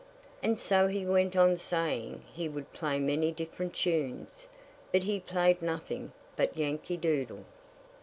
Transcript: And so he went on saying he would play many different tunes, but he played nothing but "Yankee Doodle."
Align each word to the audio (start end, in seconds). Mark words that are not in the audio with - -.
And 0.41 0.59
so 0.59 0.87
he 0.87 1.05
went 1.05 1.35
on 1.35 1.55
saying 1.57 2.23
he 2.33 2.49
would 2.49 2.73
play 2.73 2.97
many 2.97 3.31
different 3.31 3.75
tunes, 3.75 4.47
but 4.91 5.03
he 5.03 5.19
played 5.19 5.61
nothing 5.61 6.11
but 6.35 6.57
"Yankee 6.57 6.97
Doodle." 6.97 7.45